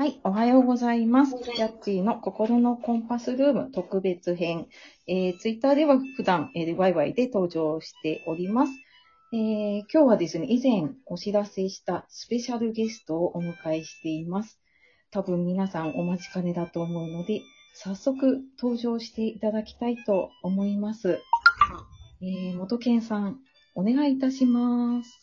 [0.00, 1.36] はい、おはようございます。
[1.36, 4.66] ジャッチーの心のコンパスルーム特別編。
[5.06, 8.72] えー、ツイッターでは普段、えー、ワイワイで登場しております。
[9.34, 14.58] えー、今日はですね、以前お知らせしたスペシャルゲストをお迎えしています。
[15.10, 17.42] 多分皆さんお待ちかねだと思うので、
[17.74, 21.20] 早速登場していただきたいと思います。
[22.22, 23.36] えー、元健さん、
[23.74, 25.20] お願いいたします。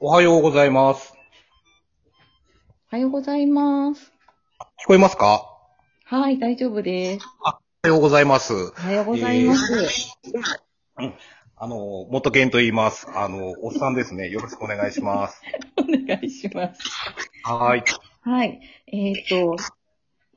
[0.00, 1.15] おはようございます。
[2.92, 4.12] おはようございます。
[4.84, 5.44] 聞こえますか？
[6.04, 7.26] はい、大丈夫です。
[7.42, 8.54] おはようございます。
[8.54, 10.14] おはようございます。
[11.56, 13.08] あの、元健と言います。
[13.12, 14.28] あの、おっさんですね。
[14.30, 15.42] よろしくお願いします。
[15.76, 16.80] お願いします。
[17.42, 17.82] はーい。
[18.20, 18.60] はい。
[18.86, 19.56] えっ、と、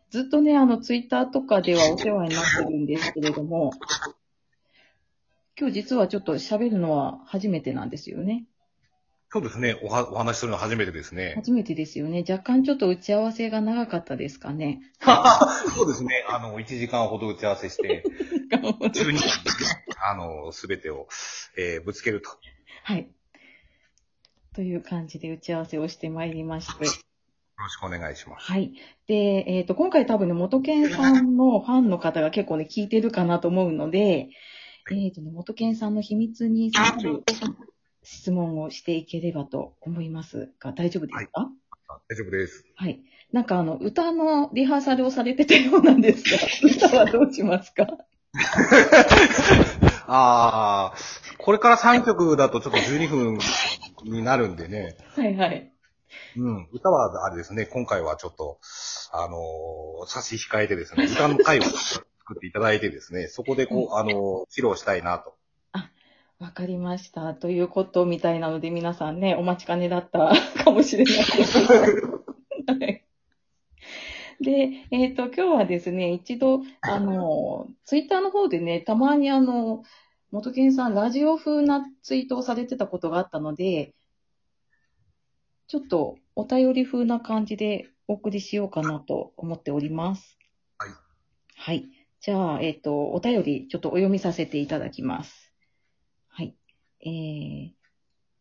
[0.10, 3.74] ずっとね、あの、ツイッターとかではお世話になってるんですけれども、
[5.56, 8.46] 今日実はちょっと喋るのは初めてなんですよね。
[9.32, 9.80] そうですね。
[9.84, 11.34] おはお話しするの初めてですね。
[11.36, 12.26] 初めてですよね。
[12.28, 14.82] 若干ちょっと打ち合わせが長かったですかね。
[15.76, 16.26] そうですね。
[16.28, 18.04] あの、1時間ほど打ち合わせして、
[18.52, 19.20] 12分でね、
[20.12, 21.08] あの、すべてを、
[21.56, 22.32] えーぶつけると。
[22.84, 23.12] はい。
[24.56, 26.86] という感じで打ち合わせをしてまいりまして。
[26.86, 26.92] よ
[27.60, 28.52] ろしくお願いします。
[28.52, 28.74] はい。
[29.06, 34.30] で、えっ、と、今回多分ね、元健さんのファンの方が結構ね、聞いてるかなと思うので、
[34.92, 37.24] えっ、とね、元健さんの秘密に迫る
[38.12, 41.52] 質問をしていければと思いますが、大丈夫ですか？
[42.08, 42.66] 大丈夫です。
[42.76, 43.02] はい。
[43.32, 46.38] なんかあの、歌のリハーサルをされてたようなんですが、
[46.88, 47.86] 歌はどうしますか？
[50.08, 53.40] あー、これから3曲だとちょっと12分
[54.04, 54.98] になるんでね。
[55.16, 55.72] はいはい。
[56.38, 56.68] うん。
[56.72, 58.60] 歌はあれですね、今回はちょっと、
[59.12, 64.14] あのー差し控えてですね、歌の回を作っていただいてですね、そこでこう、あのー
[64.50, 65.36] 披露したいなと。
[66.40, 67.34] わかりました。
[67.34, 70.32] ということみたいなので、皆さんね、お待ちかねだった
[70.64, 71.60] かもしれないです。
[71.66, 71.86] は
[72.88, 73.06] い
[74.42, 79.84] で、えっ、と、今日はですね、一度、あの、ツイッターの方でね、たまにあの、
[80.32, 83.94] 元健さん、ラジオ風なツイートをされてたことがあったので、
[85.68, 90.38] ちょっとお便り風な感じでお送りしようかなと思っております。
[90.78, 90.92] はい。
[91.56, 91.90] はい。
[92.22, 95.49] じゃあ、えっ、と、お便りちょっとお読みさせていただきます。
[97.04, 97.10] はい。
[97.10, 97.74] え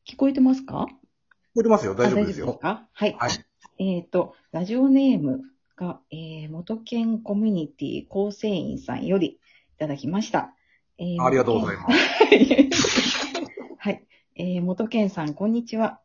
[0.08, 0.86] ー、聞こえてますか？
[0.88, 2.54] 聞こえてますよ、大丈夫ですあよ。
[2.54, 2.88] か？
[2.92, 3.16] はい。
[3.18, 3.30] はい。
[3.78, 5.42] えっ、と、ラジオネーム
[5.76, 9.38] が、えー、元県コミュニティ構成員さんよりい
[9.78, 10.54] ただきました。
[10.98, 12.82] えーありがとうございます。
[12.82, 13.18] す。
[13.78, 14.04] はい。
[14.34, 16.00] えー、元県さん、こんにちは。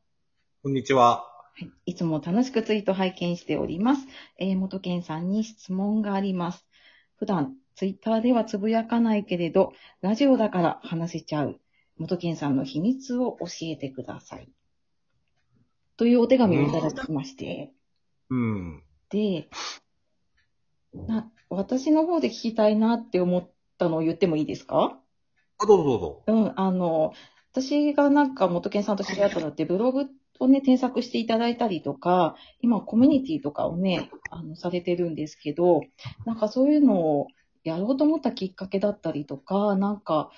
[0.62, 1.24] こんにちは。
[1.56, 1.72] はい。
[1.88, 4.08] いつも楽しくツイート拝見しております。
[4.38, 6.68] えー、元健さんに質問があります。
[7.16, 11.60] 普段、ツイッターではつぶやかないけれど、ラジオだから話せちゃう。
[11.98, 14.50] 元健さんの秘密を教えてください。
[15.96, 17.72] というお手紙をいただきまして。
[18.30, 18.84] うん。
[19.10, 19.48] で、
[20.94, 25.00] な、私の方で聞きたいなって思ったのを言ってもいいですか？
[25.60, 26.24] あ、どうぞどうぞ。
[26.28, 27.14] うん、あの、
[27.52, 30.08] 私がなんか元健さんと知り合ったのってブログ
[30.40, 35.82] をね、添削していただいたりとか、今コミュニティとかをね、あの、されてるんですけど、
[36.26, 37.28] なんかそういうのを
[37.64, 40.32] やろうと思ったきっかけだったりとか、なんか、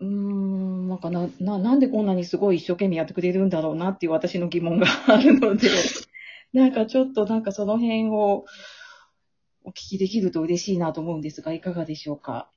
[0.00, 5.68] うーん、なんかな、な、なんでこんなにすごい一生懸命やってくれるんだろうなっていう私の疑問があるので、
[6.52, 8.44] なんかちょっとなんかその辺を
[9.64, 12.50] お聞きできると嬉しいなと思うんですが、いかがでしょうか？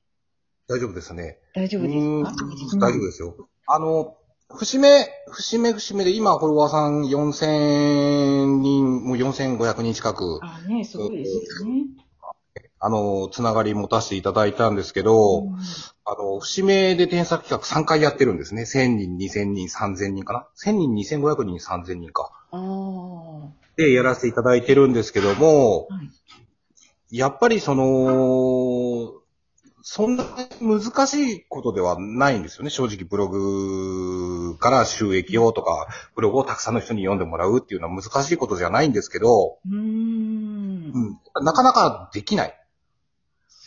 [0.68, 1.40] 大丈夫ですね。
[1.56, 2.88] 大丈夫ですか？
[2.88, 3.50] 大丈夫ですよ。
[3.68, 4.16] あの、
[4.52, 11.84] 節目、節目節目で、今、フォロワーさん4000人、もう4500人近く、あね、すごいですよね。
[12.82, 15.58] あの、つながり持たせていただいたんですけど、うん
[16.12, 18.64] あの、節目で添削企画3回やってるんですね。
[18.64, 22.31] 1000人、2000人、3000人かな ?1000 人、2500人、3000人か。
[22.52, 25.88] ああ、はで、やらせていただいてるんですけども、
[27.12, 27.18] い。
[27.19, 29.14] やっぱりその、
[29.84, 30.25] そんな
[30.62, 32.72] 難しいことではないんですよね。
[32.72, 40.92] 正直ブログから収益をとか、ブログをたくさんの人に読んでもらうっていうのは難しいことじゃないんですけど、うーん。
[41.36, 42.59] うん、なかなかできない。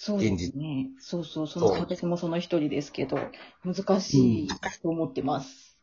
[0.05, 0.91] そうですね。
[0.99, 3.17] そうそう、その、そう私もその一人ですけど、
[3.65, 4.49] 難しい
[4.83, 5.79] と思ってます。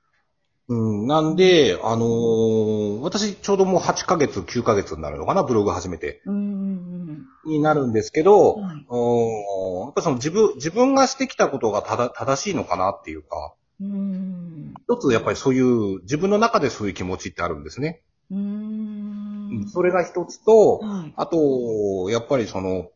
[0.67, 6.21] うん、なんで、あのー私ちょうどもう8ヶ月、9ヶ月になるのかな、ブログ始めて。
[6.25, 7.25] うーん。
[7.45, 14.73] になるんですけど、はいうんやっぱその自分、自分がしてきたことがただ正しいのかなっていうか、うーん。
[14.89, 18.01] 一つやっぱりそういう、自分の中でそういう気持ちってあるんですね。
[18.29, 19.69] うんん。
[19.69, 21.13] それが一つと、はい。
[21.15, 22.89] あと、やっぱりその、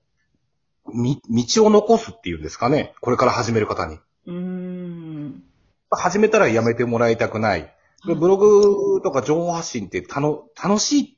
[0.91, 2.93] み、道を残すっていうんですかね。
[3.01, 3.99] これから始める方に。
[4.27, 5.43] うーん。
[5.91, 7.73] 始めたらやめてもらいたくない。
[8.05, 11.15] でブログとか情報発信ってたの楽しいっ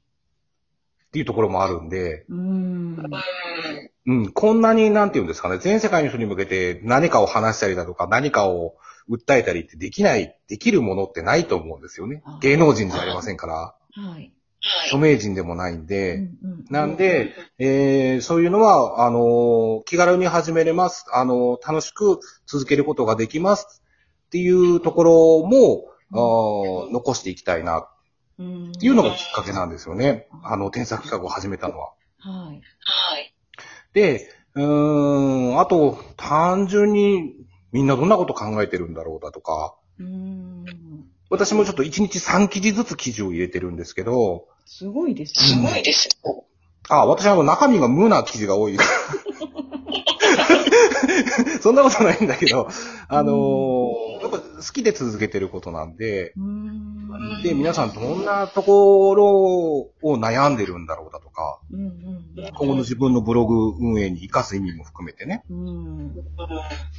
[1.08, 2.98] っていうところもあるんで、うん。
[4.06, 8.76] うん、こんなに、なんていうんですかね、全世界の人に向けて何かを話したりだとか、何かを
[9.10, 12.38] 訴えたりってできない、できるものってないと思うんですよねあ。
[12.42, 14.34] 芸能人じゃありませんから、はい。
[14.86, 16.30] 著名人でもないんで、
[16.70, 21.06] なんで、えーそういうのは、あのー気軽に始めれます。
[21.14, 23.84] あのー楽しく続けることができます。
[24.28, 25.86] っていうところも、
[26.92, 27.88] 残していきたいな
[28.38, 30.28] うんっていうのがきっかけなんですよね。
[30.44, 31.94] あの、添削企画を始めたのは。
[32.80, 33.34] はい。
[33.94, 37.34] で、うーん、あと、単純に
[37.72, 40.66] みんなどんなこと考えてるんだろうだとか、うん。
[41.36, 45.70] 私もちょっと1日3記事ずつ記事を入れてるんですけど、すごいですすね。
[45.70, 46.10] ごいです
[46.90, 48.78] あ、私はあの中身が無な記事が多い。
[51.62, 52.70] そんなことないんだけど、
[53.08, 57.42] あのーやっぱ好きで続けてることなんで、うん。
[57.44, 59.26] で、皆さんどんなところ
[60.02, 62.16] を悩んでるんだろうだとか、うんうん
[62.58, 65.44] 今後の自分のブログ運営に活かす意味も含めてね。
[65.50, 66.16] うん。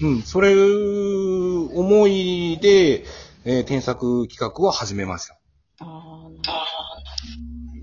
[0.02, 3.04] うん、それ、思いで、
[3.46, 5.38] えー添削企画を始めました。
[5.80, 6.28] あ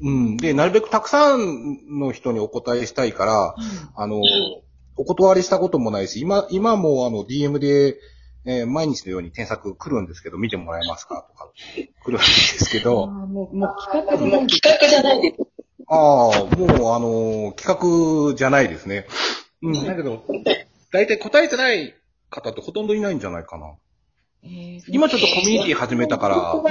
[0.04, 0.38] うん。
[0.38, 3.56] で、なるべくたくさんの人にお答えしたいから、
[3.96, 4.22] あの、
[4.98, 7.98] お断りしたこともないし、今、今もあの DM で、
[8.46, 11.26] えー毎日のように添削来るんですけど、見てもらえますか？
[11.30, 11.50] とか、
[12.04, 13.06] 来るんですけど。
[13.06, 14.62] あど、あ、もう、もう企画じゃないです。
[14.62, 15.36] 企画じゃないです。
[15.88, 16.00] ああ、
[16.58, 19.08] もうあの、企画じゃないですね。
[19.62, 20.26] うん、だけど、
[20.92, 21.94] 大体答えてない
[22.30, 23.76] 方ってほとんどいないんじゃないかな。
[24.44, 26.62] えー今ちょっとコミュニティ始めたから、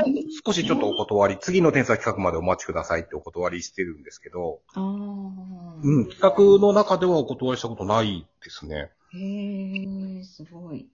[0.44, 4.60] 少しちょっとお断り、次の添削企画までお待ちくださいってお断りしてるんですけど。
[4.76, 8.90] うん、企画の中ではお断りしたことないですね。
[9.14, 10.86] へえ、すごい。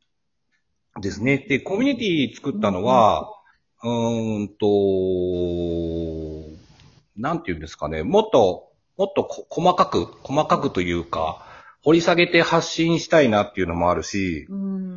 [1.00, 1.44] ですね。
[1.48, 3.28] で、コミュニティ作ったのは、
[3.82, 4.66] うーんと、
[7.16, 11.44] なんて言うんですかね、もっと、もっとこ細かく、細かくというか、
[11.84, 14.87] 掘り下げて発信したいなっていうのもあるし、うん。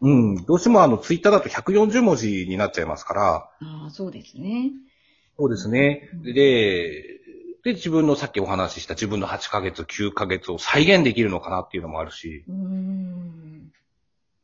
[0.00, 4.70] うん、どうしてもあの、ツイッターだと140文字になっちゃいますから、ああ、そうですね。
[5.38, 6.08] そうですね。
[6.22, 7.20] で、
[7.62, 13.72] で、自分のさっきお話しした自分の8ヶ月、9ヶ月を再現できるのかなっていうのもあるし、うん。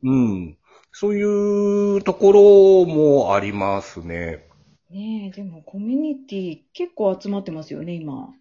[0.03, 0.57] うん。
[0.91, 4.45] そういうところもありますね。
[4.89, 8.33] ねえ、でもコミュニティ結構集まってますよね、今。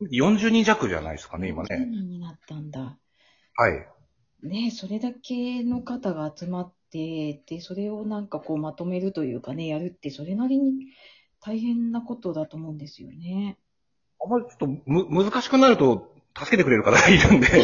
[0.00, 1.86] 40人弱じゃないですかね、今10ね。
[1.86, 2.96] 人になったんだ。
[3.56, 3.88] はい。
[4.42, 10.86] ねえ、それだけの方が集まって、で、それをなんかこうまとめるというかね、やるって、それなりに
[11.40, 13.58] 大変なことだと思うんですよね。
[14.24, 17.48] あんまりちょっとむ、難しくなると、助けてくれる方がいるんで。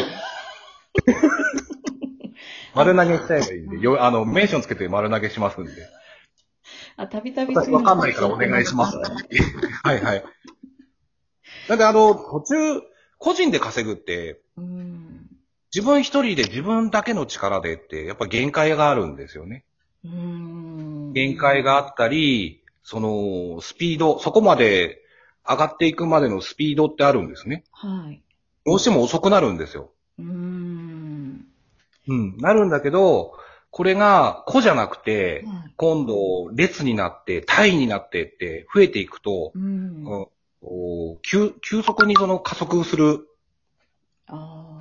[2.75, 5.71] 丸投げしちゃえばいいんで、よ、あの、メンションつけて丸投げしますんで。
[6.97, 8.97] あ、たびたび私わかんないからお願いします。
[9.83, 10.25] はいはい。
[11.69, 12.81] なんであの、途中、
[13.17, 15.04] 個人で稼ぐって、うん。
[15.75, 19.65] 自分一人で自分だけの力でって、やっぱ限界があるんですよね。
[20.05, 21.11] うん。
[21.11, 25.01] 限界があったり、その、スピード、そこまで
[25.45, 27.65] 上がっていくまでのスピードってあるんですね。
[27.73, 28.21] はい。
[28.65, 29.91] どうしても遅くなるんですよ。
[30.17, 31.45] うん。
[32.07, 32.37] うん。
[32.37, 33.33] なるんだけど、
[33.69, 40.05] これが個じゃなくて、はい今度列になって、単位になってって増えていくと、うん。
[40.05, 40.27] うん
[40.61, 43.27] お急、急速にその加速する、
[44.27, 44.74] ああ。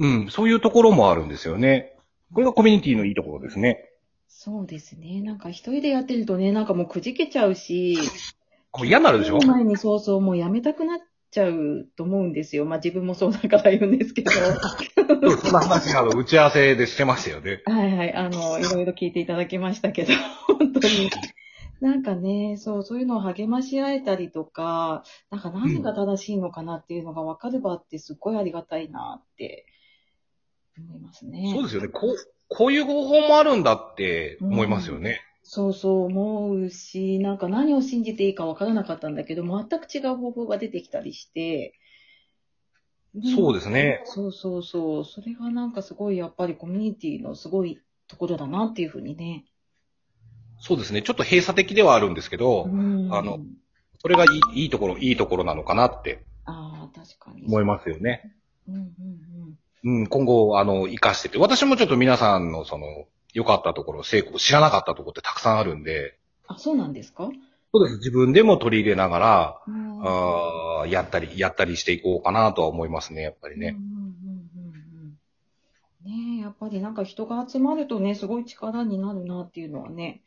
[0.00, 1.94] うん、そういうところもあるんですよね。
[2.32, 3.90] これがコミュニティのいいところですね。
[4.28, 5.20] そうですね。
[5.20, 7.98] なんか一人でやってるとね、なんかもうくじけちゃうし、
[8.76, 9.38] もう嫌になるでしょ？
[9.38, 10.98] 前にそうそう、もうやめたくなっ
[11.30, 12.64] ちゃうと思うんですよ。
[12.64, 14.30] まあ自分もそうだから言うんですけど。
[14.30, 17.62] そうそんな話、あの、打ち合わせでしてましたよね。
[17.66, 18.14] はいはい。
[18.14, 20.12] あの、いろいろ聞いていただきましたけど、
[20.46, 21.10] 本当に。
[21.80, 29.64] なんかね、そう、そういうのを励まし合えたりとか、なんか何が正しいのかなっていうのが分かる場ってすっごいありがたいなって
[30.88, 31.52] 思いますね。
[31.54, 31.88] そうですよね。
[31.88, 32.16] こう、
[32.48, 35.20] こういう方法もあるんだって思いますよね。
[35.42, 41.74] そうそう思うし、なんか何を信じていいか分からなかったんだけど、全く違う方法が出てきたりして。
[43.34, 44.02] そうですね。
[44.04, 45.04] そうそうそう。
[45.04, 49.44] それがなんかすごいやっぱりコミュニティのすごいところだなっていうふうにね。
[50.60, 51.02] そうですね。
[51.02, 53.40] ちょっと閉鎖的ではあるんですけど、うんあの
[54.00, 57.46] それがいいいいところ、いいところなのかなってああ、確かに。
[57.46, 58.32] 思いますよね。
[58.68, 59.29] うんうん
[59.84, 60.00] うん。
[60.00, 66.18] うん、今後、あの、活かしてて、私もちょっと皆さんのその、良かったところ、成功、知らなかったところってたくさんあるんで、
[66.48, 67.30] あ、そうなんですか？
[67.72, 67.98] そうです。
[67.98, 69.60] 自分でも取り入れながら、
[70.02, 73.76] あやったり、やったりしていこうかなとは思いますね、やっぱりね。
[73.78, 76.36] うんうんうんうんうん。
[76.36, 80.22] ねえ、やっぱりなんか人が集まるとね、すごい力になるなっていうのはね。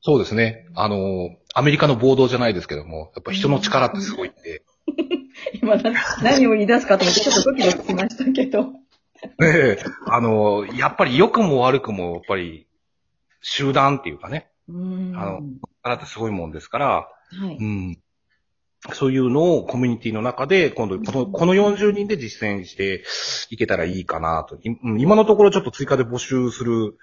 [0.00, 0.66] そうですね。
[0.74, 4.62] あの、アメリカの暴動じゃないですけども、やっぱ人の力ってすごいんで、
[5.62, 8.64] 今な、何を言い出すかと思ってちょっとドキドキしましたけど。
[8.64, 8.80] ね
[9.40, 12.66] えあの、やっぱり良くも悪くも、やっぱり、
[13.40, 15.12] 集団っていうかね、うん。
[15.16, 15.40] あの
[15.82, 17.56] 力ってすごいもんですから、はい。
[17.56, 17.98] うん。
[18.92, 23.04] そういうのをコミュニティの中で、今度、この、この40人で実践して
[23.50, 24.58] いけたらいいかなと。
[24.62, 26.96] 今のところちょっと追加で募集する、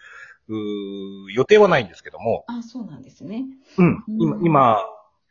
[0.47, 3.45] うー予定はないんですけども、あ、そうなんですね。
[3.77, 4.03] うん。
[4.07, 4.77] 今う、ん今、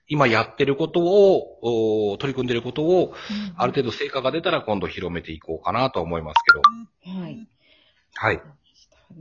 [0.08, 3.14] 今やってることを、お取り組んでることを、うん
[3.56, 6.42] ある程度成果が出たら今度広めていこうかなとは思います
[7.04, 7.20] けど。
[7.20, 7.48] はい。
[8.14, 8.42] はい。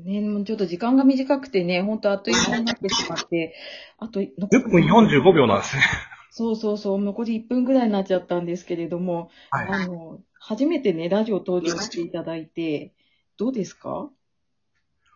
[0.06, 3.56] ね、もうちょっと時間が短くてね、本当あっという間になってしまって、
[3.98, 4.30] あと、10
[4.70, 5.84] 分45秒なんですね。
[6.32, 9.68] そうそうそう、残り1分ぐらいになっちゃったんですけれども、はい。
[9.68, 12.94] あの、初めてね、ラジオ登場していただいて、
[13.38, 14.10] どうですか？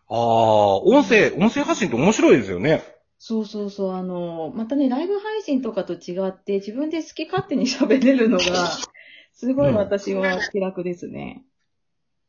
[0.10, 2.84] ああ、音声、音声発信って面白いですよね。
[3.28, 8.44] そうそうそう、あの、またね、ライブ配信とかと違って、自分で好き勝手に喋れるのが、
[9.34, 11.44] すごい私は気楽ですね。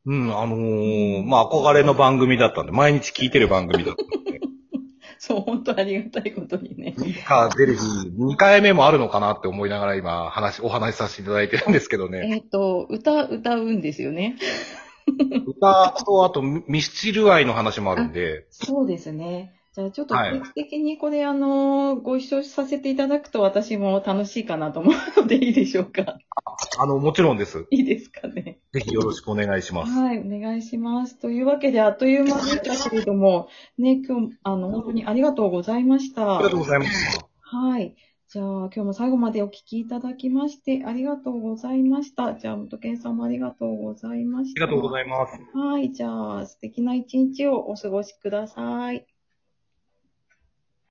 [0.07, 4.41] うん、あのーまあ、憧れの番組だったんで、毎日聞いてる番組だったんで。
[5.21, 6.95] そう、本当ありがたいことにね。
[7.27, 12.27] か、出る日、2回目もあるのかなって思いながら今、話、お話しさせていただいてるんですけどね。
[12.33, 14.39] えっ、と、歌、歌うんですよね。
[15.47, 19.53] 歌と、あと、ミスチル愛の話もあるんで、そうですね。
[19.77, 26.17] じゃあちょっとはい定期的にこれ、あの、ご一緒させていただくと私も楽しいかなと思うのでいいでしょうか？
[26.79, 27.67] あの、もちろんです。
[27.71, 28.59] いいですかね？
[28.73, 29.93] ぜひよろしくお願いします。
[29.93, 31.19] はい、お願いします。
[31.19, 32.41] というわけで、あっという間で
[32.75, 36.37] したけれども、ね、今日、あの、本当にありがとうございました。
[36.37, 37.21] ありがとうございます。
[37.43, 37.95] はい。
[38.31, 42.35] じゃあ、今日も最後までお聞きいただきまして、ありがとうございました。
[42.35, 44.65] じゃあ、元健さんもありがとうございました。
[44.65, 45.39] ありがとうございます。
[45.55, 45.93] はい。
[45.93, 49.07] じゃあ、素敵な一日をお過ごしください。